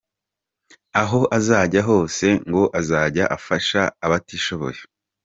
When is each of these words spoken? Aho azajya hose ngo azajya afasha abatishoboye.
Aho 1.01 1.19
azajya 1.37 1.81
hose 1.89 2.27
ngo 2.49 2.63
azajya 2.79 3.23
afasha 3.37 3.81
abatishoboye. 4.05 4.79